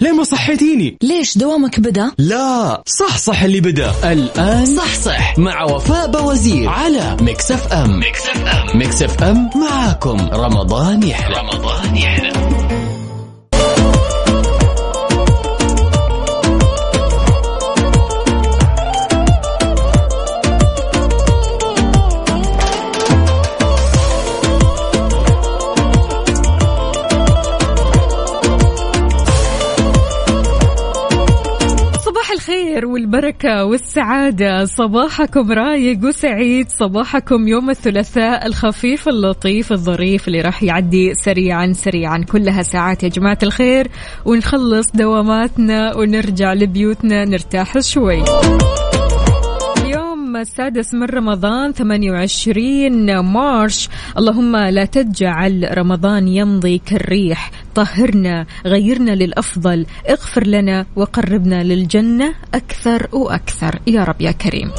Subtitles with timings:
[0.00, 4.12] ليه ما صحيتيني؟ ليش دوامك بدأ؟ لا صحصح اللي بدأ.
[4.12, 5.38] الآن صحصح.
[5.38, 7.98] مع وفاء بوزير على ميكس اف ام.
[7.98, 8.78] ميكس اف ام.
[8.78, 10.16] ميكس اف ام معاكم.
[10.32, 11.36] رمضان يحلى.
[11.38, 12.87] رمضان يحلى.
[32.78, 34.64] الخير والبركة والسعادة.
[34.64, 36.68] صباحكم رايق وسعيد.
[36.68, 42.24] صباحكم يوم الثلاثاء الخفيف اللطيف الظريف اللي راح يعدي سريعا سريعا.
[42.32, 43.88] كلها ساعات يا جماعة الخير.
[44.24, 48.24] ونخلص دواماتنا ونرجع لبيوتنا نرتاح شوي.
[50.40, 53.88] السادس من رمضان 28 مارش.
[54.18, 59.86] اللهم لا تجعل رمضان يمضي كالريح طهرنا غيرنا للأفضل.
[60.10, 63.80] اغفر لنا وقربنا للجنة أكثر وأكثر.
[63.86, 64.70] يا رب يا كريم.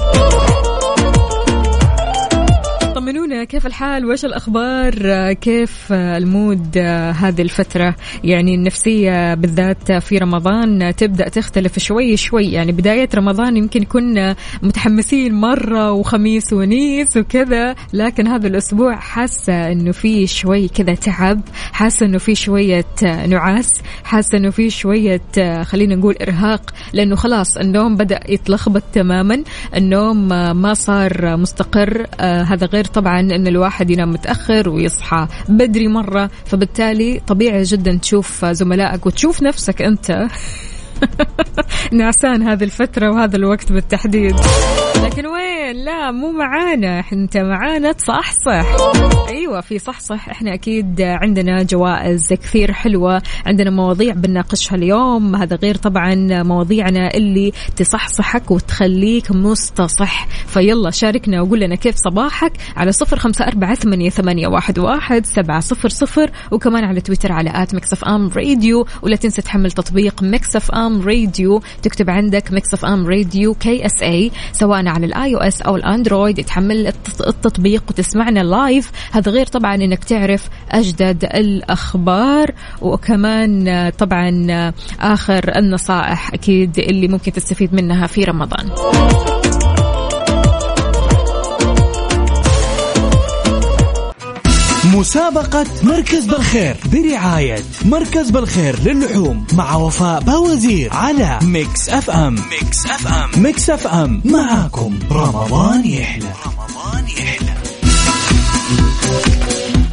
[2.99, 4.93] طمنونا كيف الحال؟ وش الأخبار؟
[5.33, 6.77] كيف المود
[7.17, 12.51] هذه الفترة؟ يعني النفسية بالذات في رمضان تبدأ تختلف شوي شوي.
[12.51, 19.91] يعني بداية رمضان يمكن كنا متحمسين مرة وخميس ونيس وكذا لكن هذا الأسبوع حاسة أنه
[19.91, 22.85] في شوي كذا تعب حاسة أنه في شوية
[23.27, 25.21] نعاس حاسة أنه في شوية
[25.63, 29.43] خلينا نقول إرهاق لأنه خلاص النوم بدأ يتلخبط تماما
[29.75, 30.27] النوم
[30.61, 37.63] ما صار مستقر هذا غير طبعا إن الواحد ينام متأخر ويصحى بدري مرة فبالتالي طبيعي
[37.63, 40.27] جدا تشوف زملائك وتشوف نفسك أنت.
[41.91, 44.35] نعسان هذه الفترة وهذا الوقت بالتحديد.
[45.09, 47.03] لكن وين؟ لا مو معانا.
[47.13, 48.65] أنت معانا؟ تصحصح
[49.29, 53.21] أيوه في صحصح إحنا أكيد عندنا جوائز كثير حلوة.
[53.45, 55.35] عندنا مواضيع بنناقشها اليوم.
[55.35, 60.27] هذا غير طبعا مواضيعنا اللي تصحصحك وتخليك مصحصح.
[60.27, 65.59] فيلا شاركنا وقول لنا كيف صباحك على صفر خمسة أربعة ثمانية, ثمانية واحد, واحد سبعة
[65.59, 66.31] صفر صفر.
[66.51, 68.85] وكمان على تويتر على at Mix FM Radio.
[69.01, 71.61] ولا تنسى تحمل تطبيق Mix FM Radio.
[71.83, 76.87] تكتب عندك Mix FM Radio KSA سواء ال iOS أو الاندرويد تحمل
[77.27, 82.51] التطبيق وتسمعنا live هذا غير طبعا إنك تعرف أجدد الأخبار.
[82.81, 84.47] وكمان طبعا
[84.99, 88.69] آخر النصائح أكيد اللي ممكن تستفيد منها في رمضان.
[94.93, 97.55] مسابقة مركز بالخير برعاية
[97.85, 102.35] مركز بالخير للحوم مع وفاء باوزير على Mix FM.
[102.35, 103.43] Mix FM.
[103.43, 104.21] Mix FM.
[104.25, 104.99] معاكم.
[105.11, 106.25] رمضان يحلى.
[106.45, 107.49] رمضان يحلى.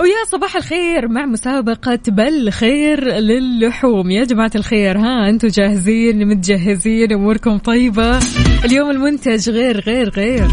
[0.01, 4.11] ويا صباح الخير مع مسابقة بالخير للحوم.
[4.11, 8.19] يا جماعة الخير ها أنتم جاهزين؟ متجهزين؟ أموركم طيبة؟
[8.65, 10.49] اليوم المنتج غير غير غير.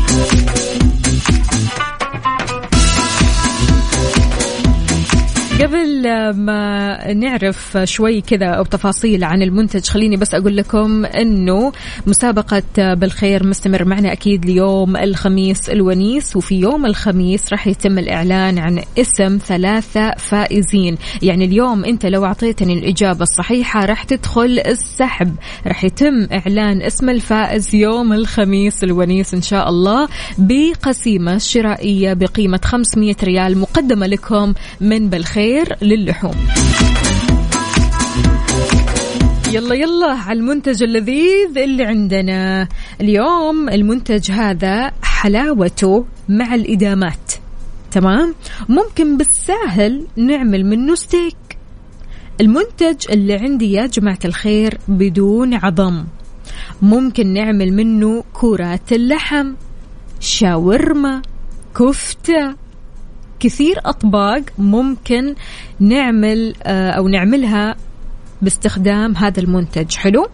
[5.61, 6.03] قبل
[6.35, 11.71] ما نعرف شوي كذا أو تفاصيل عن المنتج خليني بس أقول لكم إنه
[12.07, 18.83] مسابقة بالخير مستمر معنا أكيد ليوم الخميس الونيس وفي يوم الخميس راح يتم الإعلان عن
[18.97, 20.97] اسم ثلاثة فائزين.
[21.21, 25.35] يعني اليوم أنت لو أعطيتني الإجابة الصحيحة راح تدخل السحب.
[25.67, 33.15] راح يتم إعلان اسم الفائز يوم الخميس الونيس إن شاء الله بقسيمة شرائية بقيمة 500
[33.23, 35.42] ريال مقدمة لكم من بالخير.
[35.43, 36.35] الخير للحوم.
[39.53, 42.67] يلا يلا على المنتج اللذيذ اللي عندنا.
[43.01, 47.33] اليوم المنتج هذا حلاوته مع الإدامات.
[47.91, 48.35] تمام؟
[48.69, 51.57] ممكن بالساهل نعمل منه ستيك.
[52.41, 56.03] المنتج اللي عندي يا جماعة الخير بدون عظم.
[56.81, 59.53] ممكن نعمل منه كرات اللحم
[60.19, 61.21] شاورما
[61.77, 62.62] كفتة
[63.43, 65.35] كثير أطباق ممكن
[65.79, 67.75] نعمل أو نعملها
[68.41, 69.95] باستخدام هذا المنتج.
[69.95, 70.27] حلو؟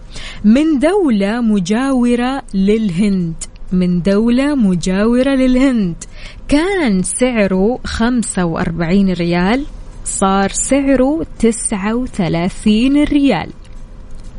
[0.44, 3.36] من دولة مجاورة للهند.
[3.72, 5.96] من دولة مجاورة للهند.
[6.48, 9.66] كان سعره 45 ريال
[10.06, 13.50] صار سعره 39 ريال.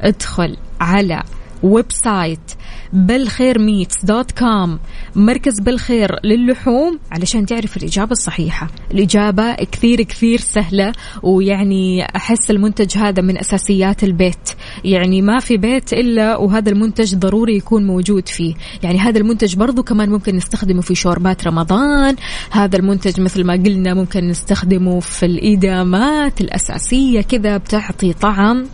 [0.00, 1.22] ادخل على
[1.62, 2.52] website
[2.92, 4.78] بالخير Meats dot com.
[5.16, 8.68] مركز بالخير للحوم علشان تعرف الإجابة الصحيحة.
[8.90, 10.92] الإجابة كثير كثير سهلة
[11.22, 14.50] ويعني أحس المنتج هذا من أساسيات البيت.
[14.84, 18.54] يعني ما في بيت إلا وهذا المنتج ضروري يكون موجود فيه.
[18.82, 22.16] يعني هذا المنتج برضو كمان ممكن نستخدمه في شوربات رمضان.
[22.50, 28.66] هذا المنتج مثل ما قلنا ممكن نستخدمه في الإدامات الأساسية كذا بتعطي طعم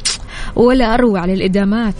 [0.56, 1.94] ولا أروع للإدامات.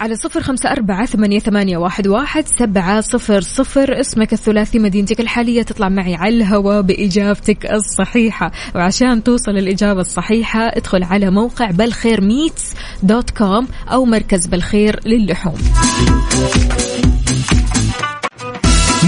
[0.00, 1.76] على صفر خمسة أربعة ثمانية,
[2.06, 4.00] واحد سبعة صفر صفر.
[4.00, 5.62] اسمك الثلاثي مدينتك الحالية.
[5.62, 8.52] تطلع معي على الهواء بإجابتك الصحيحة.
[8.74, 15.58] وعشان توصل الإجابة الصحيحة ادخل على موقع بالخير ميتس dot com أو مركز بالخير للحوم.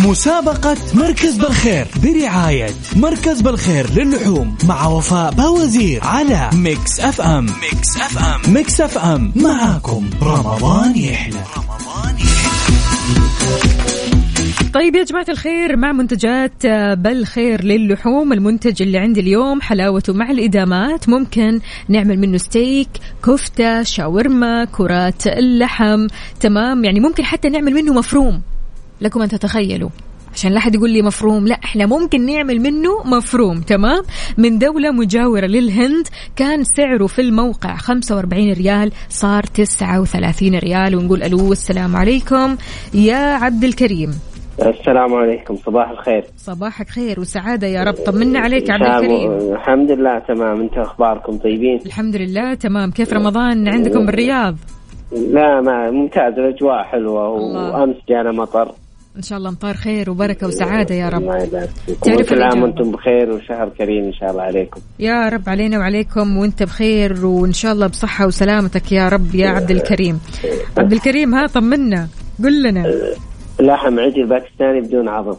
[0.05, 2.67] مسابقة مركز بالخير برعاية
[2.97, 7.47] مركز بالخير للحوم مع وفاء باوزير على Mix FM.
[7.47, 8.55] Mix FM.
[8.55, 9.33] Mix FM.
[9.37, 10.11] معاكم.
[10.23, 11.41] رمضان يحلى.
[11.57, 12.17] رمضان
[14.75, 16.67] طيب يا جماعة الخير مع منتجات
[16.99, 21.09] بالخير للحوم المنتج اللي عندي اليوم حلاوته مع الإدامات.
[21.09, 22.89] ممكن نعمل منه ستيك
[23.25, 26.07] كفتة شاورما كرات اللحم
[26.41, 28.43] تمام؟ يعني ممكن حتى نعمل منه مفروم.
[29.03, 29.91] لكم أن تتخيلوا.
[30.35, 34.03] عشان لا حد يقول لي مفروم لا إحنا ممكن نعمل منه مفروم تمام؟
[34.39, 36.07] من دولة مجاورة للهند
[36.37, 42.57] كان سعره في الموقع 45 ريال صار 39 ريال ونقول ألو السلام عليكم.
[42.95, 44.11] يا عبد الكريم.
[44.63, 46.25] السلام عليكم صباح الخير.
[46.37, 47.95] صباحك خير وسعادة يا رب.
[47.95, 49.33] طمنا عليك عبد الكريم.
[49.33, 50.61] الحمد لله تمام.
[50.61, 52.91] أنت أخباركم طيبين؟ الحمد لله تمام.
[52.91, 54.57] كيف رمضان؟ عندكم بالرياض؟
[55.13, 56.33] لا ما ممتاز.
[56.39, 58.73] الأجواء حلوة وأمس جانا مطر.
[59.17, 61.41] إن شاء الله امطار خير وبركة وسعادة يا رب.
[61.87, 62.23] فيكم.
[62.23, 64.81] كل عام وأنتم بخير وشهر كريم إن شاء الله عليكم.
[64.99, 69.71] يا رب علينا وعليكم وأنت بخير وإن شاء الله بصحة وسلامتك يا رب يا عبد
[69.71, 70.21] الكريم.
[70.79, 72.09] عبد الكريم ها طمنا
[72.45, 72.85] قل لنا.
[73.61, 75.37] لحم عجل باكستاني بدون عظم.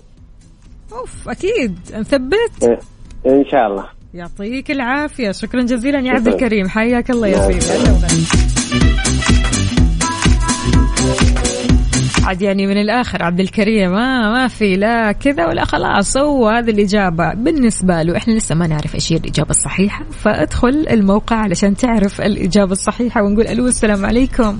[0.94, 1.80] أوف أكيد.
[1.98, 2.80] نثبت؟ إيه،
[3.26, 3.86] إن شاء الله.
[4.14, 5.32] يعطيك العافية.
[5.32, 6.70] شكرا جزيلا يا عبد الكريم.
[6.70, 8.34] حياك الله يا سيدي.
[12.24, 13.92] عاد يعني من الآخر عبد الكريم.
[13.92, 16.18] ما ما في لا كذا ولا خلاص.
[16.18, 17.34] هو هذه الإجابة.
[17.34, 20.06] بالنسبة له إحنا لسه ما نعرف إيش هي الإجابة الصحيحة.
[20.12, 24.58] فادخل الموقع علشان تعرف الإجابة الصحيحة ونقول ألو السلام عليكم.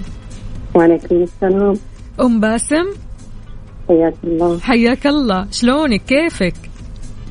[0.76, 1.74] وعليكم السلام.
[2.22, 2.86] أم باسم؟
[3.90, 4.60] حياك الله.
[4.60, 5.48] حياك الله.
[5.52, 6.54] شلونك؟ كيفك؟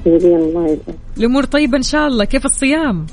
[0.07, 0.79] الله
[1.19, 2.25] الأمور طيبة إن شاء الله.
[2.25, 3.07] كيف الصيام؟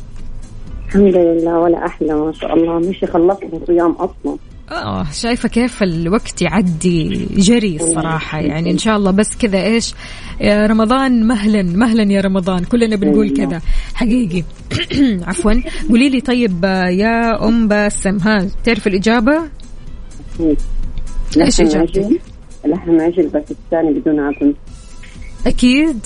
[0.88, 2.80] الحمد لله ولا أحلى ما شاء الله.
[2.80, 4.38] مش خلصنا صيام أصلا.
[4.71, 5.07] آه.
[5.12, 9.94] شايفة كيف الوقت يعدي جري الصراحه يعني إن شاء الله بس كذا إيش
[10.42, 12.63] يا رمضان مهلا مهلا يا رمضان.
[12.63, 13.62] كلنا بنقول كذا.
[13.94, 14.44] حقيقي.
[15.27, 15.54] عفوا.
[15.89, 19.42] قولي لي طيب يا أم باسم ها تعرف الإجابة؟
[21.38, 22.22] إيش إجابتك؟
[22.65, 24.54] لحم عجل باكستاني بدون عظم
[25.48, 26.06] أكيد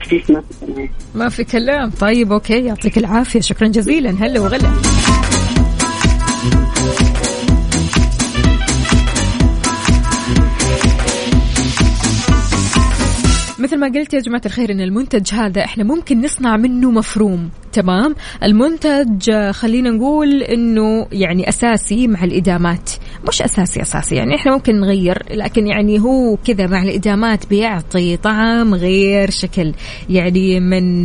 [0.00, 0.88] في كلام.
[1.14, 1.90] ما في كلام.
[1.90, 2.64] طيب أوكي.
[2.64, 3.40] يعطيك العافية.
[3.40, 4.10] شكرا جزيلا.
[4.10, 4.70] هلا وغلا.
[13.60, 17.50] مثل ما قلت يا جماعة الخير إن المنتج هذا إحنا ممكن نصنع منه مفروم.
[17.72, 18.14] تمام.
[18.42, 22.90] المنتج خلينا نقول إنه يعني أساسي مع الإدامات.
[23.28, 24.14] مش أساسي أساسي.
[24.14, 29.74] يعني إحنا ممكن نغير لكن يعني هو كذا مع الإدامات بيعطي طعم غير شكل.
[30.10, 31.04] يعني من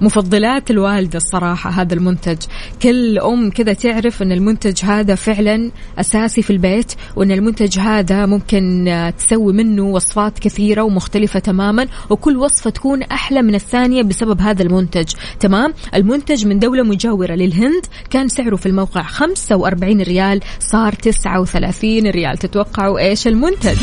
[0.00, 2.38] مفضلات الوالدة الصراحة هذا المنتج.
[2.82, 8.64] كل أم كذا تعرف إن المنتج هذا فعلا أساسي في البيت وإن المنتج هذا ممكن
[9.18, 15.12] تسوي منه وصفات كثيرة ومختلفة تماما وكل وصفة تكون أحلى من الثانية بسبب هذا المنتج.
[15.40, 17.86] تمام؟ المنتج من دولة مجاورة للهند.
[18.10, 22.38] كان سعره في الموقع 45 ريال صار 39 ريال.
[22.38, 23.76] تتوقعوا إيش المنتج؟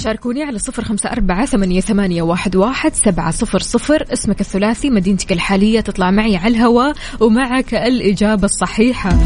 [0.00, 4.04] شاركوني على صفر خمسة أربعة ثمانية, ثمانية واحد, واحد سبعة صفر صفر.
[4.12, 9.18] اسمك الثلاثي مدينتك الحالية تطلع معي على الهواء ومعك الإجابة الصحيحة.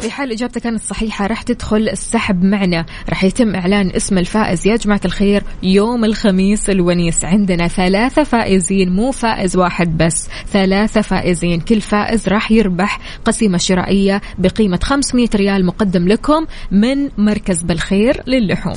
[0.00, 2.86] في حال إجابتك كانت صحيحة راح تدخل السحب معنا.
[3.08, 4.66] راح يتم إعلان اسم الفائز.
[4.66, 11.60] يا جماعة الخير يوم الخميس الونيس عندنا ثلاثة فائزين مو فائز واحد بس ثلاثة فائزين.
[11.60, 18.76] كل فائز راح يربح قسيمة شرائية بقيمة 500 ريال مقدم لكم من مركز بالخير للحوم.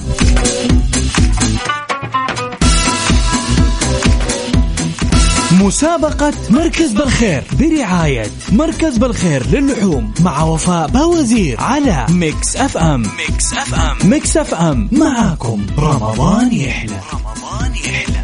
[5.64, 13.02] مسابقة مركز بالخير برعاية مركز بالخير للحوم مع وفاء باوزير على Mix FM.
[13.02, 14.10] Mix FM.
[14.10, 14.90] Mix FM.
[14.92, 15.66] معاكم.
[15.80, 17.00] رمضان يحلى.
[17.14, 18.22] رمضان يحلى.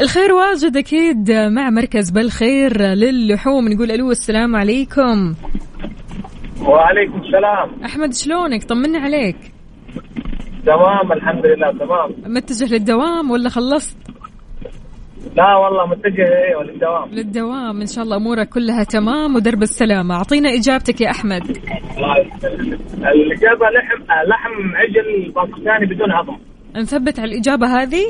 [0.00, 3.68] الخير واجد أكيد مع مركز بالخير للحوم.
[3.68, 5.34] نقول ألو السلام عليكم.
[6.62, 7.84] وعليكم السلام.
[7.84, 9.36] أحمد شلونك؟ طمنا عليك.
[10.66, 13.96] تمام الحمد لله تمام متجه للدوام ولا خلصت؟
[15.36, 17.08] لا والله متجه أيوه للدوام.
[17.10, 17.80] للدوام.
[17.80, 20.14] إن شاء الله أمورك كلها تمام ودرب السلامة.
[20.14, 21.42] أعطينا إجابتك يا أحمد.
[21.42, 22.16] الله.
[22.94, 26.36] الإجابة لحم لحم عجل باكستاني بدون عظم.
[26.76, 28.04] نثبت على الإجابة هذه؟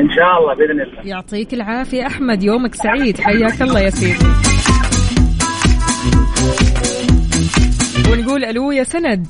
[0.00, 1.02] إن شاء الله بإذن الله.
[1.04, 2.42] يعطيك العافية أحمد.
[2.42, 3.20] يومك سعيد.
[3.20, 4.26] حياك الله يا سيدي.
[8.12, 9.26] ونقول ألو يا سند.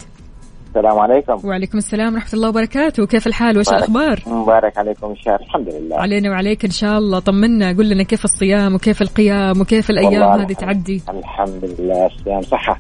[0.77, 1.49] السلام عليكم.
[1.49, 3.07] وعليكم السلام ورحمة الله وبركاته.
[3.07, 5.41] كيف الحال؟ وش الأخبار؟ مبارك عليكم الشهر.
[5.41, 5.97] الحمد لله.
[5.97, 7.19] علينا وعليك إن شاء الله.
[7.19, 7.73] طمنا.
[7.73, 12.07] قول لنا كيف الصيام وكيف القيام وكيف الأيام والله هذه الحمد- تعدي؟ الحمد لله.
[12.07, 12.79] الصيام صحة.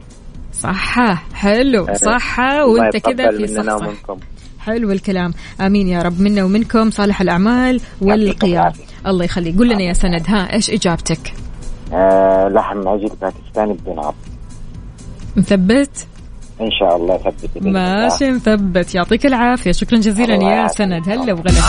[0.53, 1.23] صحة.
[1.35, 1.87] حلو.
[1.95, 2.67] صحة.
[2.67, 4.17] وأنت كذا في مننا صح ومنكم.
[4.61, 5.35] حلو الكلام.
[5.61, 6.21] آمين يا رب.
[6.21, 6.91] منا ومنكم.
[6.91, 8.73] صالح الأعمال والقيام.
[9.07, 9.59] الله يخليك.
[9.59, 10.23] قول لنا يا سند.
[10.29, 11.33] ها إيش إجابتك؟
[11.93, 14.15] آه لحم عجل باكستاني بدون عظم
[15.37, 16.07] مثبت؟
[16.62, 17.50] إن شاء الله ثبت.
[17.62, 19.73] ماشي مثبت يعطيك العافية.
[19.73, 20.69] شكرا جزيلا يا.
[20.69, 21.09] سند.
[21.09, 21.61] هلا وغلا.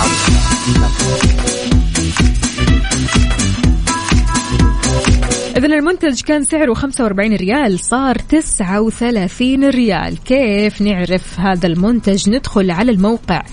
[5.58, 10.24] إذا المنتج كان سعره 45 ريال صار 39 ريال.
[10.24, 13.44] كيف نعرف هذا المنتج؟ ندخل على الموقع.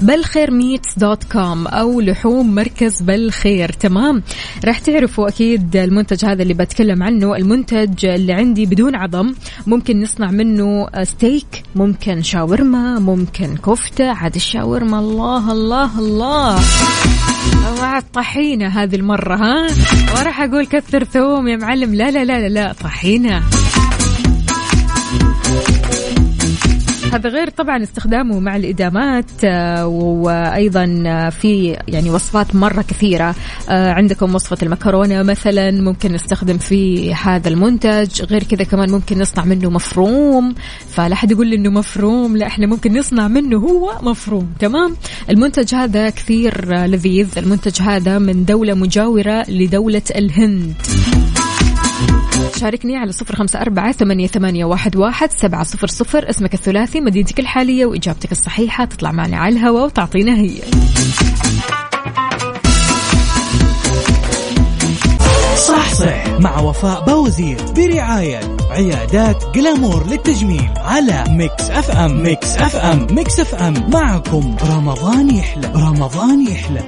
[0.00, 4.22] بالخير meats dot com أو لحوم مركز بالخير تمام؟
[4.64, 7.36] راح تعرفوا أكيد المنتج هذا اللي بتكلم عنه.
[7.36, 9.34] المنتج اللي عندي بدون عظم
[9.66, 14.10] ممكن نصنع منه ستيك ممكن شاورما ممكن كفتة.
[14.10, 16.60] عاد الشاورما الله الله الله.
[17.80, 19.66] مع الطحينة هذه المرة ها؟
[20.16, 21.94] وراح أقول كثر ثوم يا معلم.
[21.94, 23.42] لا لا لا لا, لا طحينة.
[27.12, 33.34] هذا غير طبعا استخدامه مع الإدامات آه، وأيضا آه، في يعني وصفات مرة كثيرة.
[33.68, 38.22] آه، عندكم وصفة المكرونة مثلا ممكن نستخدم في هذا المنتج.
[38.22, 40.54] غير كذا كمان ممكن نصنع منه مفروم.
[40.88, 44.48] فلا حد يقول لي إنه مفروم لا إحنا ممكن نصنع منه هو مفروم.
[44.58, 44.96] تمام؟
[45.30, 47.38] المنتج هذا كثير لذيذ.
[47.38, 50.74] المنتج هذا من دولة مجاورة لدولة الهند.
[52.56, 56.30] شاركني على صفر خمسة أربعة ثمانية, ثمانية واحد, واحد سبعة صفر صفر.
[56.30, 58.84] اسمك الثلاثي مدينتك الحالية وإجابتك الصحيحة.
[58.84, 60.60] تطلع معنا على الهواء وتعطينا هي.
[65.56, 66.28] صح صح.
[66.40, 68.40] مع وفاء بوزير برعاية
[68.70, 72.22] عيادات Glamour للتجميل على Mix FM.
[72.22, 73.06] Mix FM.
[73.10, 73.90] Mix FM.
[73.90, 74.56] معكم.
[74.70, 75.72] رمضان يحلى.
[75.74, 76.82] رمضان يحلى.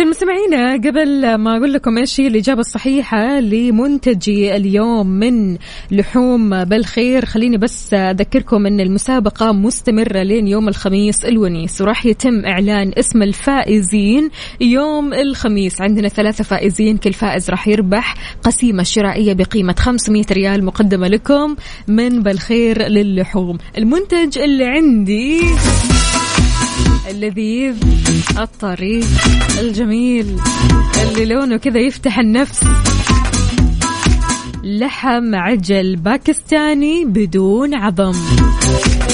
[0.00, 5.56] إذا مستمعينا قبل ما أقول لكم إيش هي الإجابة الصحيحة لمنتجي اليوم من
[5.90, 12.92] لحوم بالخير خليني بس أذكركم أن المسابقة مستمرة لين يوم الخميس الونيس وراح يتم إعلان
[12.98, 14.30] اسم الفائزين
[14.60, 15.80] يوم الخميس.
[15.80, 21.56] عندنا ثلاثة فائزين كل فائز راح يربح قسيمة شرائية بقيمة 500 ريال مقدمة لكم
[21.88, 23.58] من بالخير للحوم.
[23.78, 25.40] المنتج اللي عندي
[27.08, 27.76] اللذيذ
[28.38, 29.04] الطري
[29.60, 30.36] الجميل
[31.02, 32.64] اللي لونه كذا يفتح النفس.
[34.64, 38.12] لحم عجل باكستاني بدون عظم.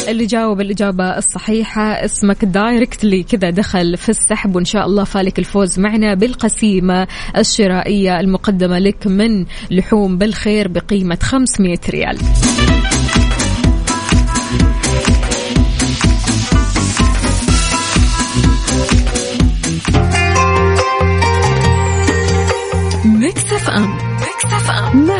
[0.08, 5.78] اللي جاوب الإجابة الصحيحة اسمك دايركتلي كذا دخل في السحب وإن شاء الله فالك الفوز
[5.78, 12.18] معنا بالقسيمة الشرائية المقدمة لك من لحوم بالخير بقيمة 500 ريال.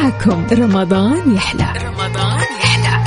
[0.06, 0.46] معكم.
[0.52, 1.72] رمضان يحلى.
[1.86, 3.04] رمضان يحلى.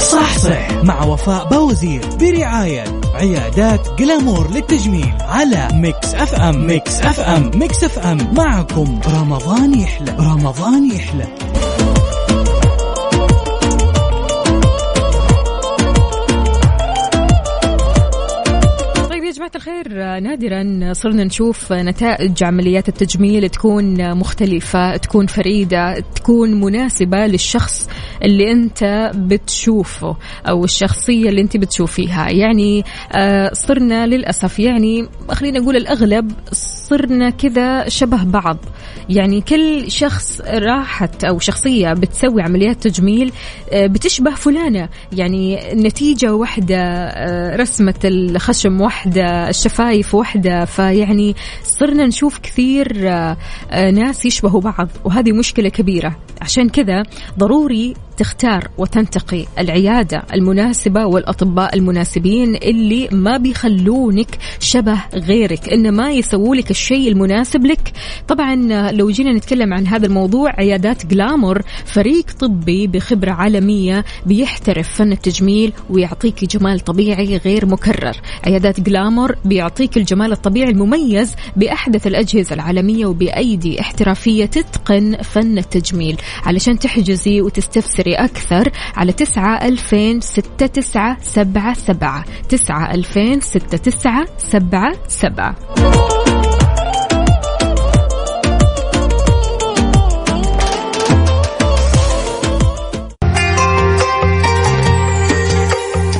[0.00, 0.72] صح صح.
[0.82, 2.84] مع وفاء بوزير برعاية
[3.14, 6.66] عيادات Glamour للتجميل على Mix FM.
[6.66, 7.50] Mix FM.
[7.54, 8.34] Mix FM.
[8.34, 9.00] معكم.
[9.06, 10.16] رمضان يحلى.
[10.20, 11.26] رمضان يحلى.
[19.60, 27.88] الخير نادرا صرنا نشوف نتائج عمليات التجميل تكون مختلفة تكون فريدة تكون مناسبة للشخص
[28.22, 30.16] اللي أنت بتشوفه
[30.48, 32.30] أو الشخصية اللي أنت بتشوفيها.
[32.30, 38.58] يعني آه، صرنا للأسف يعني خلينا نقول الأغلب صرنا كذا شبه بعض.
[39.08, 43.32] يعني كل شخص راحت أو شخصية بتسوي عمليات تجميل
[43.72, 44.88] آه، بتشبه فلانة.
[45.12, 50.64] يعني النتيجة واحدة آه، رسمة الخشم واحدة الشفايف واحدة.
[50.64, 53.36] فيعني صرنا نشوف كثير آه،
[53.90, 56.16] ناس يشبهوا بعض وهذه مشكلة كبيرة.
[56.40, 57.02] عشان كذا
[57.38, 66.70] ضروري تختار وتنتقي العيادة المناسبة والأطباء المناسبين اللي ما بيخلونك شبه غيرك إنما يسووا لك
[66.70, 67.92] الشيء المناسب لك.
[68.28, 68.54] طبعا
[68.92, 75.72] لو جينا نتكلم عن هذا الموضوع عيادات جلامور فريق طبي بخبرة عالمية بيحترف فن التجميل
[75.90, 78.16] ويعطيك جمال طبيعي غير مكرر.
[78.44, 86.16] عيادات جلامور بيعطيك الجمال الطبيعي المميز بأحدث الأجهزة العالمية وبأيدي احترافية تتقن فن التجميل.
[86.44, 92.24] علشان تحجزي وتستفسري أكثر على تسعة ألفين ستة تسعة سبعة سبعة.
[92.48, 95.56] تسعة ألفين ستة تسعة سبعة سبعة.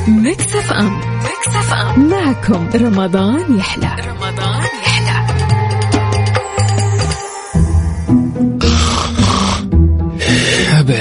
[0.07, 3.95] Mix FM معكم رمضان يحلى.
[4.07, 4.50] رمضان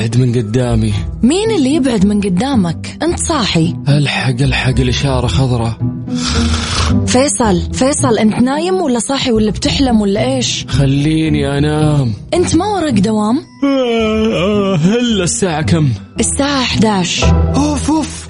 [0.01, 0.93] ابعد من قدامي.
[1.23, 3.75] مين اللي يبعد من قدامك؟ انت صاحي.
[3.89, 5.79] الحق الحق الإشارة خضراء.
[7.07, 12.13] فيصل فيصل انت نايم ولا صاحي ولا بتحلم ولا إيش؟ خليني أنام.
[12.35, 15.89] انت ما وراك دوام؟ آه، آه، هلا الساعة كم؟
[16.21, 17.27] الساعة 11
[17.57, 17.70] اوف اوف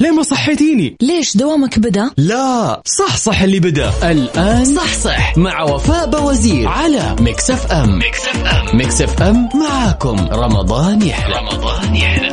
[0.00, 4.10] ليه ما صحيتيني؟ ليش دوامك بدأ؟ لا صح صح اللي بدأ.
[4.10, 5.38] الآن صح صح.
[5.38, 10.28] مع وفاء بوزير على Mix FM Mix FM Mix FM معاكم.
[10.32, 11.34] رمضان يحلى.
[11.36, 12.30] رمضان يحلى.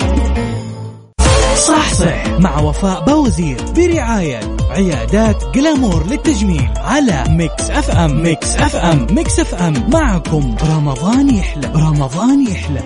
[1.68, 2.28] صح صح.
[2.40, 10.56] مع وفاء بوزير برعاية عيادات Glamour للتجميل على Mix FM Mix FM Mix FM معكم.
[10.64, 11.68] رمضان يحلى.
[11.76, 12.84] رمضان يحلى.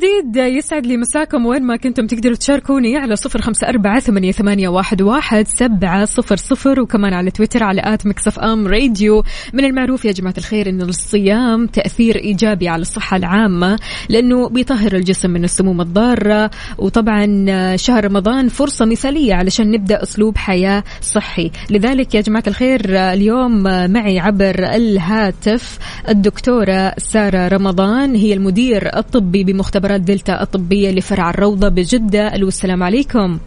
[0.00, 5.02] جديد يسعد لي مساكم وين ما كنتم تقدروا تشاركوني على صفر خمسة أربعة ثمانية, واحد,
[5.02, 9.24] واحد سبعة صفر صفر وكمان على تويتر على at Mix FM Radio.
[9.52, 13.78] من المعروف يا جماعة الخير أن الصيام تأثير إيجابي على الصحة العامة
[14.08, 16.50] لأنه بيطهر الجسم من السموم الضارة.
[16.78, 21.50] وطبعا شهر رمضان فرصة مثالية علشان نبدأ أسلوب حياة صحي.
[21.70, 29.89] لذلك يا جماعة الخير اليوم معي عبر الهاتف الدكتورة سارة رمضان هي المدير الطبي بمختبرات
[29.96, 32.34] دلتا الطبية لفرع الروضة بجدة.
[32.34, 33.38] ألو السلام عليكم.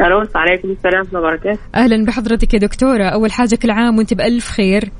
[0.00, 1.60] ألو عليكم السلام ورحمه الله وبركاته.
[1.74, 3.04] أهلا بحضرتك يا دكتورة.
[3.04, 4.90] أول حاجة كل عام وأنت بألف خير.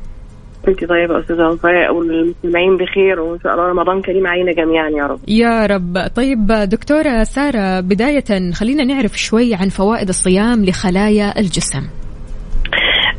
[0.69, 5.21] أنت طيبة أستاذة وفاء والمستمعين بخير وإن شاء الله رمضان كريم علينا جميعا يا رب.
[5.29, 6.07] يا رب.
[6.17, 11.83] طيب دكتورة سارة بداية خلينا نعرف شوي عن فوائد الصيام لخلايا الجسم.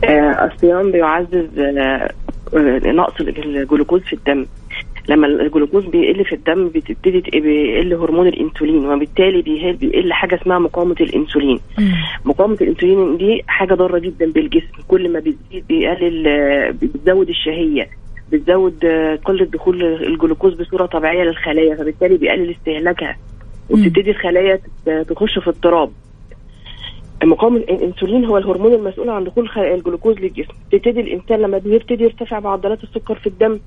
[0.04, 2.10] آه، الصيام بيعزز آه،
[2.86, 4.46] نقص الجلوكوز في الدم.
[5.10, 11.60] لما الجلوكوز بيقل في الدم بتبتدي بيقل هرمون الانسولين وبالتالي بيقل حاجة اسمها مقاومة الانسولين.
[12.26, 14.68] مقاومة الانسولين دي حاجة ضارة جدا بالجسم.
[14.88, 16.24] كل ما بتزيد بيقلل
[16.74, 17.90] بتزود الشهية
[18.32, 23.18] بتزود آه، قلة دخول الجلوكوز بصورة طبيعية للخلايا فبالتالي بيقلل استهلاكها.
[23.70, 24.60] وبتبتدي الخلايا
[25.10, 25.90] تخش في اضطراب.
[27.24, 30.54] مقاومة الانسولين هو الهرمون المسؤول عن دخول الجلوكوز للجسم.
[30.72, 33.60] تبتدي الإنسان لما بيبتدي يرتفع معدلات السكر في الدم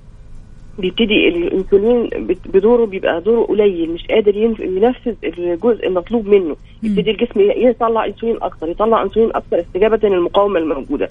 [0.78, 2.10] بيبتدي الانسولين
[2.46, 6.56] بدوره بيبقى دوره قليل مش قادر ينف- ينفذ الجزء المطلوب منه.
[6.82, 11.08] يبتدي الجسم يطلع انسولين أكتر يطلع انسولين أكتر استجابة للمقاومة الموجودة.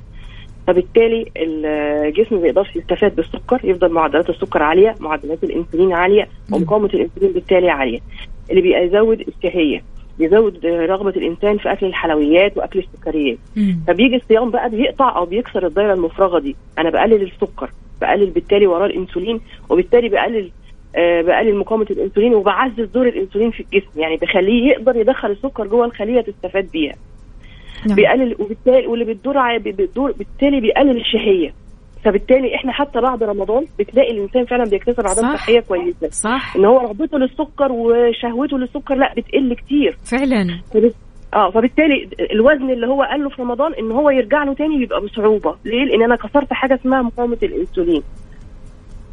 [0.67, 7.31] فبالتالي الجسم ما بيقدرش يستفاد بالسكر يفضل معدلات السكر عالية معدلات الانسولين عالية ومقاومة الانسولين
[7.33, 7.99] بالتالي عالية.
[8.51, 9.83] اللي بيزود الشهيه
[10.19, 13.37] بيزود رغبة الإنسان في أكل الحلويات وأكل السكريات.
[13.87, 16.55] فبيجي الصيام بقى بيقطع أو بيكسر الدايرة المفرغة دي.
[16.77, 17.69] أنا بقلل السكر.
[18.01, 20.51] بقلل بالتالي وراه الانسولين وبالتالي بقلل
[20.95, 23.99] آه بقلل مقاومة الانسولين وبعزز دور الانسولين في الجسم.
[23.99, 26.93] يعني بخليه يقدر يدخل السكر جوه الخلية تستفاد بيها.
[27.87, 27.95] نعم.
[27.95, 31.53] بيقلل وبالتالي واللي بتدور بتدور بالتالي بيقلل الشهيه
[32.05, 35.35] فبالتالي إحنا حتى بعد رمضان بتلاقي الإنسان فعلا بيكتسب عادات صح.
[35.35, 36.09] صحية كويسة.
[36.09, 36.55] صح.
[36.55, 39.97] إن هو رغبته للسكر وشهوته للسكر لا بتقل كتير.
[40.11, 40.61] فعلا.
[41.33, 45.01] آه فبالتالي الوزن اللي هو قال له في رمضان إن هو يرجع له تاني بيبقى
[45.01, 45.55] بصعوبة.
[45.65, 48.03] ليه؟ لأن أنا كسرت حاجة اسمها مقاومة الإنسولين.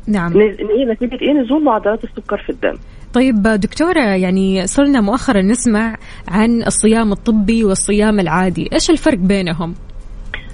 [0.09, 0.40] نعم.
[0.40, 2.74] إيه نتيجة إيه؟ نزول معدلات السكر في الدم.
[3.12, 5.96] طيب دكتورة يعني صرنا مؤخرا نسمع
[6.29, 8.68] عن الصيام الطبي والصيام العادي.
[8.72, 9.74] إيش الفرق بينهم؟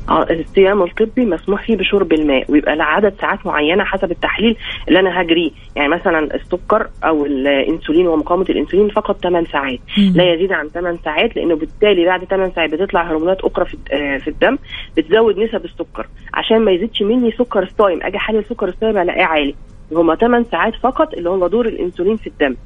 [0.09, 4.57] آه الصيام الطبي مسموح فيه بشرب الماء ويبقى لعدد ساعات معينة حسب التحليل
[4.89, 9.79] اللي أنا هجريه يعني مثلا السكر أو الإنسولين ومقاومه الإنسولين فقط 8 ساعات.
[10.17, 14.19] لا يزيد عن 8 ساعات لأنه بالتالي بعد 8 ساعات بتطلع هرمونات أخرى في آه،
[14.19, 14.59] في الدم
[14.97, 19.55] بتزود نسب السكر عشان ما يزيدش مني سكر الصايم أجي أحلل سكر الصايم ألاقيه عالي
[19.93, 22.57] هما 8 ساعات فقط اللي هو دور الإنسولين في الدم.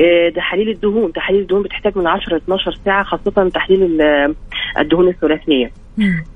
[0.00, 4.34] آه، تحاليل الدهون تحاليل الدهون بتحتاج من 10 ل 12 ساعة خاصة تحليل ال-
[4.78, 5.70] الدهون الثلاثية مم.
[5.70, 5.79] آه،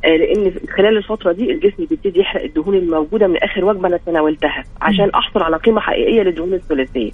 [0.05, 5.11] لأن خلال الفترة دي الجسم بيبتدي يحرق الدهون الموجودة من آخر وجبة أنا تناولتها عشان
[5.11, 7.11] أحصل على قيمة حقيقية للدهون الثلاثية.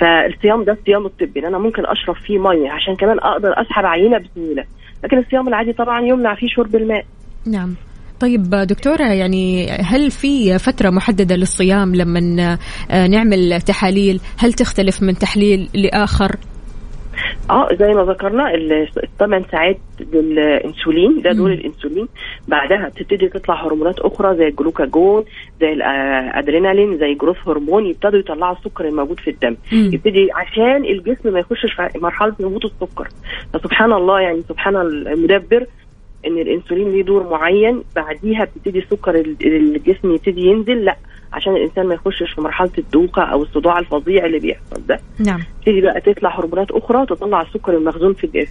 [0.00, 4.18] فالصيام ده الصيام الطبي إن أنا ممكن أشرب فيه مية عشان كمان أقدر أسحب عينة
[4.18, 4.64] بسهولة.
[5.04, 7.04] لكن الصيام العادي طبعا يمنع فيه شرب الماء.
[7.46, 7.74] نعم.
[8.20, 12.58] طيب دكتورة يعني هل في فترة محددة للصيام لما
[12.90, 16.36] آه، نعمل تحاليل؟ هل تختلف من تحليل لآخر؟
[17.50, 19.76] آه زي ما ذكرنا ال- الثمان ساعات
[20.12, 21.52] للإنسولين ده دور مم.
[21.54, 22.08] الإنسولين.
[22.48, 25.24] بعدها تبتدي تطلع هرمونات أخرى زي الجلوكاجون
[25.60, 29.56] زي الادرينالين زي جروث هرمون يبتدوا يطلعوا السكر الموجود في الدم.
[29.72, 29.90] مم.
[29.94, 33.08] يبتدي عشان الجسم ما يخشش في مرحلة هبوط السكر.
[33.54, 35.66] فسبحان الله يعني سبحان المدبر
[36.26, 37.82] إن الإنسولين ليه دور معين.
[37.96, 40.84] بعديها بتبتدي السكر ال- الجسم يبتدي ينزل.
[40.84, 40.96] لا
[41.32, 45.00] عشان الإنسان ما يخشش في مرحلة الدوخة أو الصداع الفظيع اللي بيحصل ده.
[45.26, 45.40] نعم.
[45.60, 48.46] تبتدي بقى تطلع هرمونات أخرى تطلع السكر المخزون في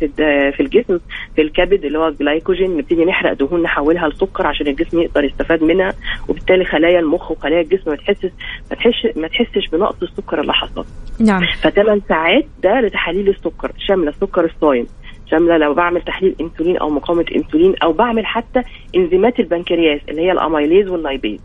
[0.52, 1.00] في الجسم
[1.36, 5.94] في الكبد اللي هو الجلايكوجين نبتدي نحرق دهون نحولها لسكر عشان الجسم يقدر يستفاد منها
[6.30, 8.30] وبالتالي خلايا المخ وخلايا الجسم ما تحسش
[8.72, 10.86] ما تحسش ما تحسش بنقص السكر اللي حصل.
[11.20, 11.46] نعم.
[11.62, 14.88] فثمان ساعات ده لتحاليل السكر شاملة السكر الصايم
[15.32, 18.64] شاملة لو بعمل تحليل إنسولين أو مقاومة إنسولين أو بعمل حتى
[18.96, 21.40] إنزيمات البنكرياس اللي هي ال amylase وال lipase.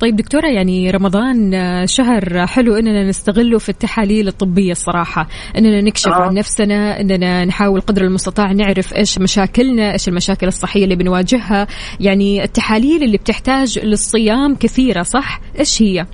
[0.00, 5.28] طيب دكتورة يعني رمضان آه، شهر حلو إننا نستغله في التحاليل الطبية الصراحة.
[5.58, 6.22] إننا نكشف آه.
[6.22, 11.66] عن نفسنا إننا نحاول قدر المستطاع نعرف إيش مشاكلنا إيش المشاكل الصحية اللي بنواجهها.
[12.00, 16.06] يعني التحاليل اللي بتحتاج للصيام كثيرة صح؟ إيش هي؟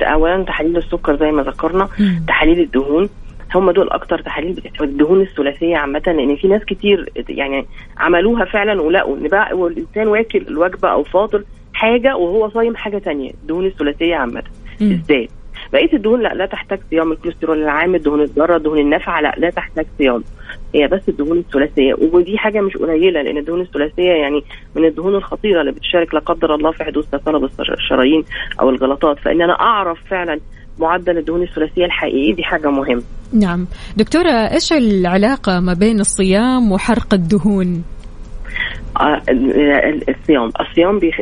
[0.00, 1.88] ده اولا تحاليل السكر زي ما ذكرنا.
[2.28, 3.08] تحاليل الدهون
[3.54, 7.66] هم دول أكتر تحاليل الدهون الثلاثية عامة لأن في ناس كتير يعني
[7.98, 13.30] عملوها فعلا ولقوا إن بقى والإنسان واكل الوجبة أو فاطر حاجة وهو صايم حاجة تانية.
[13.30, 14.42] الدهون الثلاثية عامة.
[14.80, 15.28] بالذات
[15.72, 17.12] بقيه الدهون لا لا تحتاج صيام.
[17.12, 20.24] الكوليسترول العام الدهون الضاره الدهون النافعة لا لا تحتاج صيام.
[20.74, 21.94] هي بس الدهون الثلاثية.
[21.94, 24.42] ودي حاجة مش قليلة لأن الدهون الثلاثية يعني
[24.76, 28.24] من الدهون الخطيرة اللي بتشارك لا قدر الله في حدوث تصلب الشرايين
[28.60, 29.18] أو الجلطات.
[29.18, 30.40] فإن أنا أعرف فعلا
[30.78, 33.02] معدل الدهون الثلاثية الحقيقي دي حاجة مهمة.
[33.32, 33.66] نعم.
[33.96, 37.84] دكتورة إيش العلاقة ما بين الصيام وحرق الدهون؟
[39.00, 40.50] آه، ال- ال- الصيام.
[40.60, 41.14] الصيام بيخ...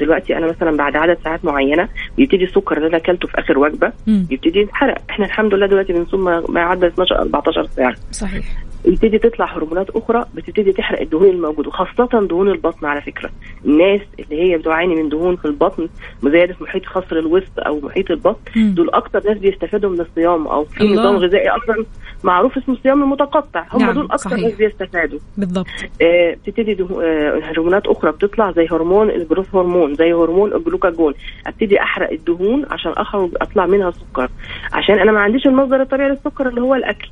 [0.00, 3.92] دلوقتي أنا مثلا بعد عدد ساعات معينة بيبتدي السكر اللي أنا أكلته في آخر وجبة
[4.06, 4.26] مم.
[4.30, 7.94] يبتدي يتحرق إحنا الحمد لله دلوقتي بنصوم ما ما يعدى 12 14 ساعة.
[8.12, 8.44] صحيح.
[8.84, 13.30] يبتدي تطلع هرمونات أخرى بتبتدي تحرق الدهون الموجودة وخاصة دهون البطن على فكرة
[13.64, 15.88] الناس اللي هي بتعاني من دهون في البطن
[16.22, 18.74] وزياده محيط خصر الوسط أو محيط البطن مم.
[18.74, 20.94] دول أكتر ناس بيستفادوا من الصيام أو في الله.
[21.02, 21.84] نظام غذائي أصلا
[22.24, 24.40] معروف اسمه الصيام المتقطع هم نعم، دول أكتر صحيح.
[24.44, 25.66] ناس بيستفادوا بالضبط
[26.02, 31.14] آه، بتبتدي دهو- آه، هرمونات أخرى بتطلع زي هرمون الجروث هرمون زي هرمون الجلوكاجون
[31.46, 34.28] أبتدي أحرق الدهون عشان أخرج أطلع منها سكر
[34.72, 37.08] عشان أنا ما عنديش المصدر الطبيعي للسكر اللي هو الأكل.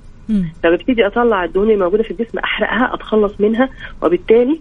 [0.62, 3.68] فببتدي أطلع الدهون الموجوده في الجسم أحرقها أتخلص منها
[4.02, 4.60] وبالتالي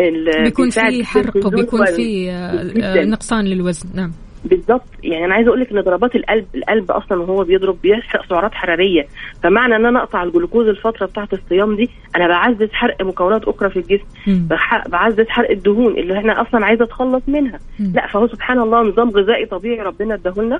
[0.00, 3.00] ال- بيكون في حرق وبيكون في آه،.
[3.00, 3.88] آه، نقصان للوزن.
[3.94, 4.12] نعم.
[4.44, 4.82] بالظبط.
[5.04, 9.06] يعني أنا عايزة أقول لك إن ضربات القلب القلب أصلا وهو بيضرب بيحرق سعرات حرارية.
[9.42, 13.76] فمعنى إن أنا أقطع الجلوكوز الفترة بتاعة الصيام دي أنا بعزز حرق مكونات أخرى في
[13.76, 14.48] الجسم.
[14.88, 17.58] بعزز حرق الدهون اللي إحنا أصلا عايزة أتخلص منها.
[17.80, 17.92] مم.
[17.94, 20.58] لا فهو سبحان الله نظام غذائي طبيعي ربنا اداهولنا.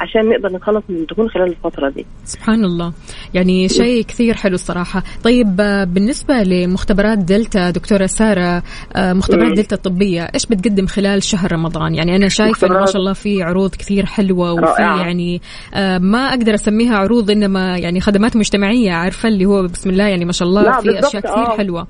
[0.00, 2.92] عشان نقدر نتخلص من الدهون خلال الفترة دي سبحان الله
[3.34, 8.62] يعني شيء كثير حلو الصراحة طيب آه، بالنسبة لمختبرات دلتا دكتورة سارة
[8.96, 9.54] آه، مختبرات مم.
[9.54, 13.70] دلتا الطبية إيش بتقدم خلال شهر رمضان يعني أنا شايفة ما شاء الله في عروض
[13.70, 14.82] كثير حلوة وفي.
[14.82, 15.40] يعني
[15.74, 20.24] آه، ما أقدر أسميها عروض إنما يعني خدمات مجتمعية عارفة اللي هو بسم الله يعني
[20.24, 21.56] ما شاء الله في أشياء كثير آه.
[21.56, 21.86] حلوة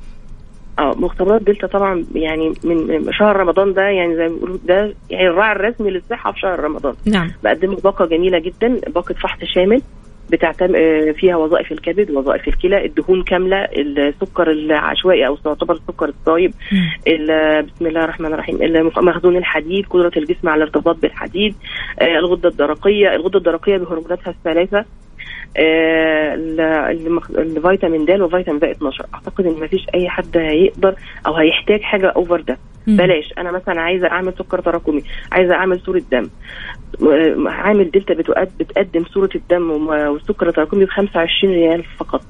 [0.79, 5.27] آه مختبرات دلتا طبعا يعني من شهر رمضان ده يعني زي ما بيقولوا ده يعني
[5.29, 6.95] الراعي الرسمي للصحة في شهر رمضان.
[7.07, 7.31] نعم.
[7.45, 9.83] بقدم باقة جميلة جدا باقة فحص شامل
[10.31, 10.73] بتعتمد
[11.17, 16.55] فيها وظائف الكبد وظائف الكلى الدهون كاملة السكر العشوائي أو تعتبر السكر الصايب
[17.67, 18.59] بسم الله الرحمن الرحيم
[18.97, 21.55] مخزون الحديد قدرة الجسم على الارتباط بالحديد
[22.01, 24.85] آه، الغدة الدرقية الغدة الدرقية بهرموناتها الثلاثه آه،
[27.39, 30.95] الفيتامين د وفيتامين ب 12 أعتقد إن ما فيش أي حد هيقدر
[31.27, 32.59] أو هيحتاج حاجة over ده.
[32.87, 33.33] بلاش.
[33.39, 35.03] أنا مثلا عايزة أعمل سكر تراكمي.
[35.33, 36.29] عايزة أعمل صورة دم.
[37.01, 42.23] م- عامل دلتا بتقد- بتقدم صورة الدم والسكر التراكمي ب 25 ريال فقط.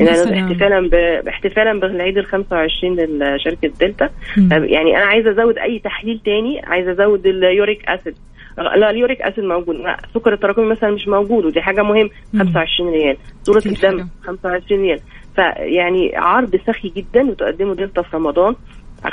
[0.00, 0.10] أنا
[0.46, 4.10] احتفالا ب- احتفالا بالعيد ال 25 لشركة دلتا.
[4.50, 6.60] يعني أنا عايزة أزود أي تحليل تاني.
[6.64, 8.14] عايزة أزود ال uric acid.
[8.58, 9.76] لا ال uric acid موجود.
[9.76, 12.40] لا السكر التراكمي مثلا مش موجود ودي حاجة مهم مم.
[12.40, 13.16] 25 ريال.
[13.42, 14.06] صوره الدم حاجة.
[14.24, 15.00] 25 ريال.
[15.36, 18.54] فيعني عرض سخي جدا وتقدمه دلتا في رمضان.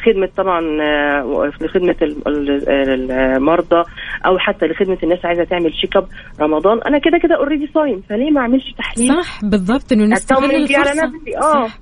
[0.06, 2.72] خدمة طبعا آه، لخدمة ال-
[3.12, 3.84] المرضى
[4.26, 6.08] أو حتى لخدمة الناس عايزة تعمل check up
[6.42, 6.82] رمضان.
[6.82, 10.90] أنا كده كده اوريدي صايم فليه ما أعملش تحليل؟ صح بالضبط إنه نستغل بيه على
[10.90, 11.38] نفسي.
[11.38, 11.68] آه.
[11.68, 11.78] صح.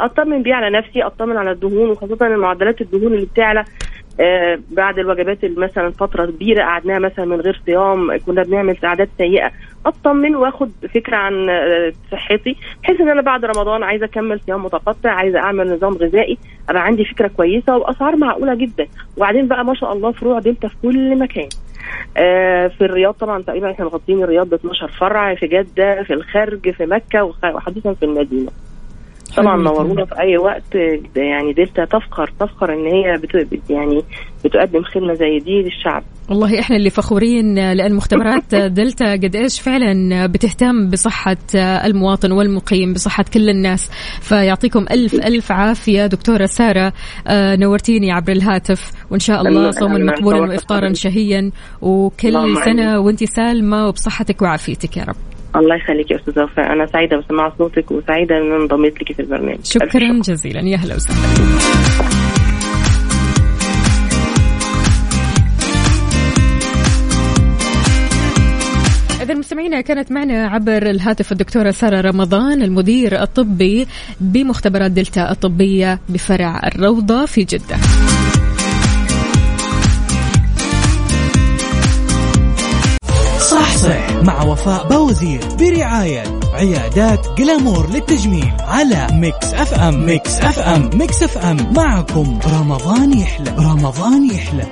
[0.00, 3.64] أطمن بيه على نفسي أطمن على الدهون وخاصة المعدلات الدهون اللي بتعلى
[4.20, 9.08] آه بعد الوجبات اللي مثلا فترة كبيرة قعدناها مثلا من غير صيام كنا بنعمل عادات
[9.18, 9.50] سيئة.
[9.86, 15.10] أطمن وآخد فكرة عن آه صحتي بحيث إن أنا بعد رمضان عايزة أكمل صيام متقطع
[15.10, 18.86] عايزة أعمل نظام غذائي أبقى عندي فكرة كويسة وأسعار معقولة جدا.
[19.16, 21.48] وبعدين بقى ما شاء الله فروع دلتا في كل مكان.
[22.16, 26.70] آه، في الرياض طبعا تقريبا إحنا مغطين الرياض ب 12 فرع في جدة في الخرج
[26.70, 28.50] في مكة وحديثا في المدينة.
[29.36, 29.56] طبعا.
[29.56, 30.74] نورونا في أي وقت
[31.16, 34.02] يعني دلتا تفخر تفخر إن هي بت يعني
[34.44, 36.02] بتقدم خدمة زي دي للشعب.
[36.30, 43.24] والله إحنا اللي فخورين لأن مختبرات دلتا قد إيش فعلا بتهتم بصحة المواطن والمقيم بصحة
[43.34, 43.90] كل الناس.
[44.20, 46.06] فيعطيكم ألف ألف عافية.
[46.06, 46.92] دكتورة سارة
[47.26, 48.92] آه، نورتيني عبر الهاتف.
[49.10, 50.92] وإن شاء الله صوما مقبولا وافطارا.
[50.92, 51.50] شهيا.
[51.82, 53.00] وكل سنة.
[53.00, 55.37] وانت سالمة وبصحتك وعافيتك يا رب.
[55.58, 56.72] الله يخليك يا أستاذة وفاء.
[56.72, 59.64] أنا سعيدة بسماع صوتك وسعيدة إن انضميت لك في البرنامج.
[59.64, 60.60] شكرا جزيلا.
[60.60, 61.18] يا هلا وسهلا.
[69.22, 73.86] إذا مستمعينا كانت معنا عبر الهاتف الدكتورة سارة رمضان المدير الطبي
[74.20, 77.76] بمختبرات دلتا الطبية بفرع الروضة في جدة.
[83.78, 86.22] صح مع وفاء بوزير برعاية
[86.54, 90.06] عيادات Glamour للتجميل على Mix FM.
[90.06, 90.90] Mix FM.
[90.94, 91.72] Mix FM.
[91.76, 93.50] معكم رمضان يحلى.
[93.58, 94.66] رمضان يحلى.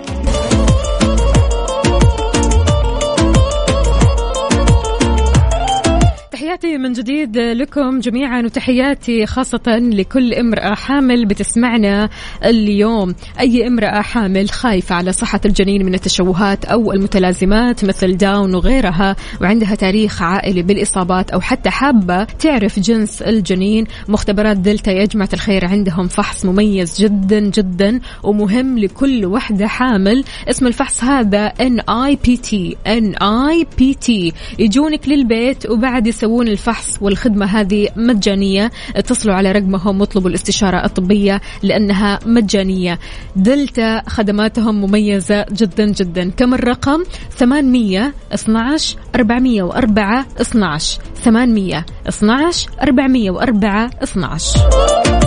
[6.57, 12.09] تحياتي من جديد لكم جميعا وتحياتي خاصة لكل امرأة حامل بتسمعنا
[12.45, 13.15] اليوم.
[13.41, 19.75] أي امرأة حامل خايفة على صحة الجنين من التشوهات أو المتلازمات مثل داون وغيرها وعندها
[19.75, 26.09] تاريخ عائلي بالإصابات أو حتى حابة تعرف جنس الجنين مختبرات دلتا يا جماعة الخير عندهم
[26.09, 30.25] فحص مميز جدا جدا ومهم لكل وحدة حامل.
[30.51, 34.11] اسم الفحص هذا NIPT NIPT
[34.59, 42.19] يجونك للبيت وبعد يسوون الفحص والخدمة هذه مجانية اتصلوا على رقمهم واطلبوا الاستشارة الطبية لأنها
[42.27, 42.99] مجانية.
[43.37, 46.31] دلتا خدماتهم مميزة جدا جدا.
[46.31, 55.26] كم الرقم؟ 800 12 404 12 800 12 404 12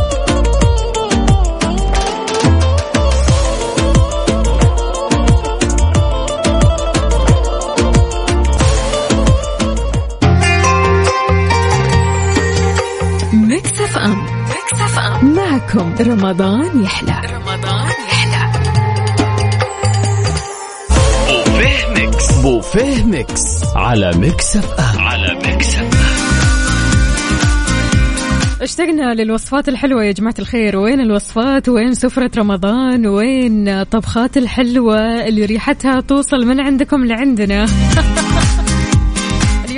[15.60, 17.22] FM معكم رمضان يحلى.
[17.36, 18.52] رمضان يحلى
[21.28, 22.32] بوفيه Mix.
[22.42, 23.42] بوفيه Mix
[23.76, 25.00] على Mix FM.
[25.00, 26.20] على Mix F
[28.62, 30.78] اشتقنا للوصفات الحلوة يا جماعة الخير.
[30.78, 37.66] وين الوصفات؟ وين سفرة رمضان؟ وين طبخات الحلوة اللي ريحتها توصل من عندكم لعندنا؟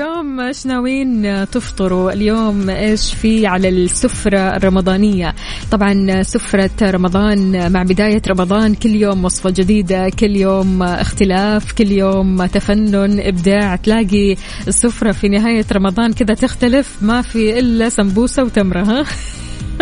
[0.01, 5.35] اليوم إيش ناويين تفطروا؟ اليوم إيش في على السفرة الرمضانية؟
[5.71, 12.45] طبعا سفرة رمضان مع بداية رمضان كل يوم وصفة جديدة كل يوم اختلاف كل يوم
[12.45, 13.75] تفنن إبداع.
[13.75, 14.35] تلاقي
[14.67, 19.05] السفرة في نهاية رمضان كذا تختلف ما في إلا سمبوسة وتمرة ها؟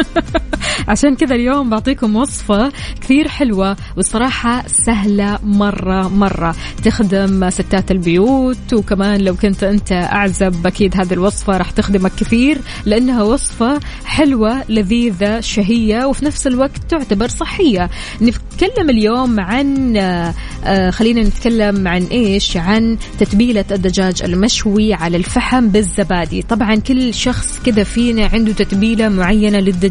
[0.87, 6.55] عشان كذا اليوم بعطيكم وصفة كثير حلوة والصراحة سهلة مرة مرة.
[6.83, 13.23] تخدم ستات البيوت وكمان لو كنت أنت أعزب أكيد هذه الوصفة راح تخدمك كثير لأنها
[13.23, 17.89] وصفة حلوة لذيذة شهية وفي نفس الوقت تعتبر صحية.
[18.21, 26.41] نتكلم اليوم عن آه خلينا نتكلم عن إيش؟ عن تتبيلة الدجاج المشوي على الفحم بالزبادي.
[26.41, 29.88] طبعا كل شخص كذا فينا عنده تتبيلة معينة للدجاج.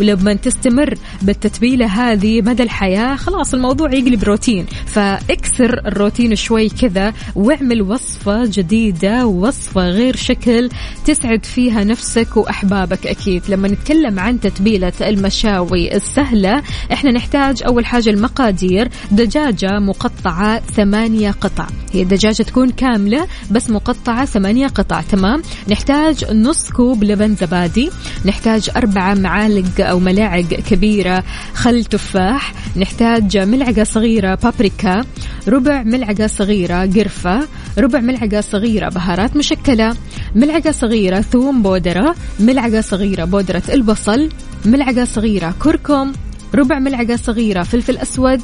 [0.00, 4.66] ولما تستمر بالتتبيلة هذه مدى الحياة خلاص الموضوع يقلب روتين.
[4.86, 10.70] فاكسر الروتين شوي كذا واعمل وصفة جديدة وصفة غير شكل
[11.04, 13.42] تسعد فيها نفسك وأحبابك أكيد.
[13.48, 18.88] لما نتكلم عن تتبيلة المشاوي السهلة إحنا نحتاج أول حاجة المقادير.
[19.10, 21.66] دجاجة مقطعة ثمانية قطع.
[21.92, 25.00] هي الدجاجة تكون كاملة بس مقطعة ثمانية قطع.
[25.00, 27.90] تمام؟ نحتاج نص كوب لبن زبادي.
[28.24, 31.24] نحتاج أربعة معالق أو ملاعق كبيرة.
[31.54, 35.04] خل تفاح نحتاج ملعقة صغيرة بابريكا
[35.48, 39.96] ربع ملعقة صغيرة قرفة ربع ملعقة صغيرة بهارات مشكلة
[40.34, 44.28] ملعقة صغيرة ثوم بودرة ملعقة صغيرة بودرة البصل
[44.64, 46.12] ملعقة صغيرة كركم
[46.54, 48.40] ربع ملعقة صغيرة فلفل أسود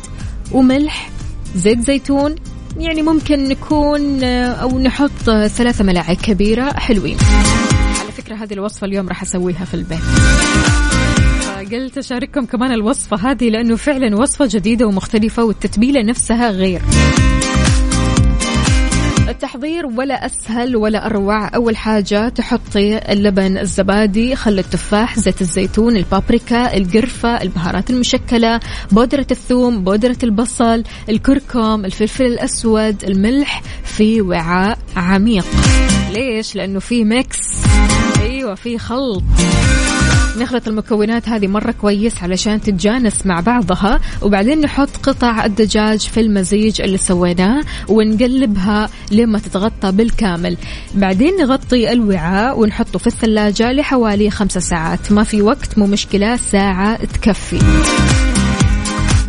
[0.53, 1.11] وملح
[1.57, 2.35] زيت زيتون.
[2.79, 7.17] يعني ممكن نكون أو نحط ثلاثة ملاعق كبيرة حلوين.
[8.13, 10.01] على فكرة هذه الوصفة اليوم راح أسويها في البيت.
[11.73, 16.83] قلت أشارككم كمان الوصفة هذه لأنه فعلا وصفة جديدة ومختلفة والتتبيلة نفسها غير.
[19.29, 21.55] التحضير ولا أسهل ولا أروع.
[21.55, 29.85] أول حاجة تحطي اللبن الزبادي خل التفاح زيت الزيتون البابريكا القرفة البهارات المشكلة بودرة الثوم
[29.85, 35.47] بودرة البصل الكركم الفلفل الأسود الملح في وعاء عميق.
[36.13, 37.62] ليش؟ لأنه في ميكس.
[38.43, 39.23] أيوة في خلط.
[40.39, 44.01] نخلط المكونات هذه مرة كويس علشان تتجانس مع بعضها.
[44.23, 50.57] وبعدين نحط قطع الدجاج في المزيج اللي سويناه ونقلبها لما تتغطى بالكامل.
[50.95, 55.13] بعدين نغطي الوعاء ونحطه في الثلاجة لحوالي خمسة ساعات.
[55.13, 57.59] ما في وقت مو مشكلة ساعة تكفي.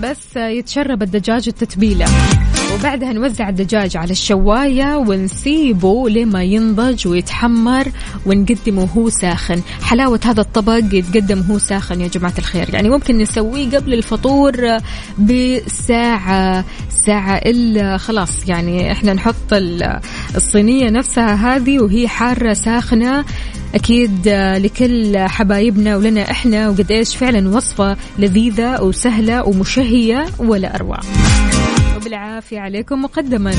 [0.04, 2.06] بس يتشرب الدجاج التتبيلة.
[2.74, 7.88] وبعدها نوزع الدجاج على الشواية ونسيبه لما ينضج ويتحمر
[8.26, 9.62] ونقدمه وهو ساخن.
[9.82, 12.70] حلاوة هذا الطبق يتقدم وهو ساخن يا جماعة الخير.
[12.74, 14.78] يعني ممكن نسويه قبل الفطور
[15.20, 16.66] بساعة
[17.06, 18.48] ساعة إلا خلاص.
[18.48, 19.54] يعني إحنا نحط
[20.36, 23.26] الصينية نفسها هذه وهي حارة ساخنة.
[23.76, 31.00] أكيد لكل حبايبنا ولنا إحنا وقد إيش فعلا وصفة لذيذة وسهلة ومشهية ولا أروع.
[31.96, 33.52] وبالعافية عليكم مقدما.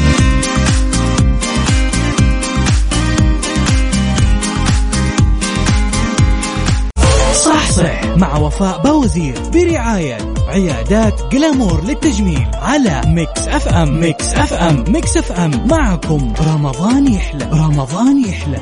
[7.35, 10.18] صح صح مع وفاء بوزير برعاية
[10.49, 14.00] عيادات Glamour للتجميل على Mix FM.
[14.00, 14.85] Mix FM.
[14.88, 15.68] Mix FM.
[15.68, 16.33] معكم.
[16.40, 17.44] رمضان يحلى.
[17.53, 18.59] رمضان يحلى.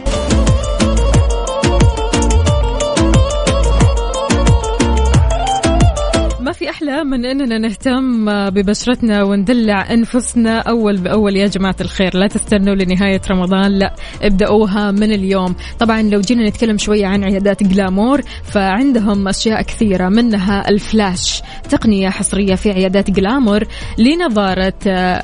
[6.83, 10.59] أحلى من أننا نهتم ببشرتنا وندلع أنفسنا.
[10.59, 15.55] أول بأول يا جماعة الخير لا تستنوا لنهاية رمضان لا ابدأوها من اليوم.
[15.79, 22.55] طبعا لو جينا نتكلم شوية عن عيادات جلامور فعندهم أشياء كثيرة منها الفلاش تقنية حصرية
[22.55, 23.65] في عيادات جلامور
[23.99, 24.75] لنظارة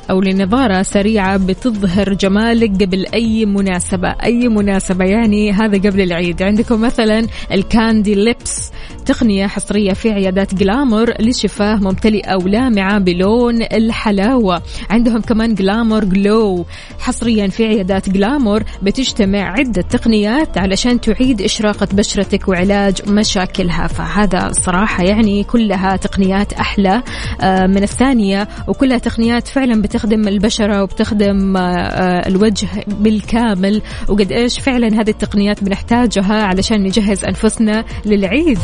[0.09, 4.15] أو لنظارة سريعة بتظهر جمالك قبل أي مناسبة.
[4.23, 6.43] أي مناسبة يعني هذا قبل العيد.
[6.43, 8.71] عندكم مثلا الكاندي ليبس
[9.05, 11.09] تقنية حصرية في عيادات جلامور
[11.49, 14.61] لشفاه ممتلئة ولامعة بلون الحلاوة.
[14.89, 16.65] عندهم كمان جلامور جلو
[16.99, 23.87] حصريا في عيادات جلامور بتجتمع عدة تقنيات علشان تعيد إشراقة بشرتك وعلاج مشاكلها.
[23.87, 27.03] فهذا صراحة يعني كلها تقنيات أحلى.
[27.41, 33.81] آه، من الثانية وكلها تقنيات فعلا بتخدم البشرة وبتخدم آه، آه، الوجه بالكامل.
[34.09, 38.59] وقد إيش فعلا هذه التقنيات بنحتاجها علشان نجهز أنفسنا للعيد.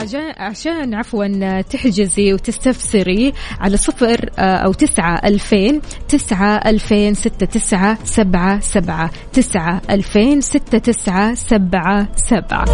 [0.00, 7.98] عشان عشان عفوا تحجزي وتستفسري على صفر آه، أو تسعة ألفين تسعة ألفين ستة تسعة
[8.04, 12.64] سبعة سبعة تسعة ألفين ستة تسعة سبعة سبعة.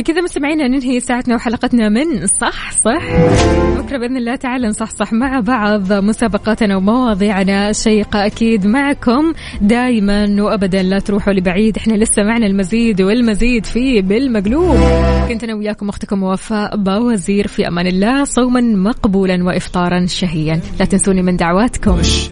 [0.00, 3.02] بكذا مستمعينا ننهي ساعتنا وحلقتنا من صح صح.
[3.78, 7.70] بكرة بإذن الله تعالى نصحصح مع بعض مسابقاتنا ومواضيعنا.
[7.70, 11.76] الشيقة أكيد معكم دائما وابدا لا تروحوا لبعيد.
[11.76, 14.76] إحنا لسه معنا المزيد والمزيد في بالمقلوب.
[15.28, 17.46] كنت أنا وياكم أختكم وفاء باوزير.
[17.46, 20.60] في أمان الله صوما مقبولا وافطارا شهيا.
[20.78, 22.00] لا تنسوني من دعواتكم.